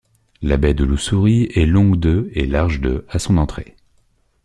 La 0.41 0.57
baie 0.57 0.73
de 0.73 0.83
l'Oussouri 0.83 1.51
est 1.53 1.67
longue 1.67 1.99
de 1.99 2.31
et 2.33 2.47
large 2.47 2.79
de 2.81 3.05
à 3.07 3.19
son 3.19 3.37
entrée. 3.37 3.75